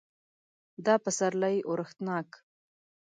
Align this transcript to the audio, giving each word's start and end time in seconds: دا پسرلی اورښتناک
دا 0.85 0.95
پسرلی 1.03 1.57
اورښتناک 1.67 2.29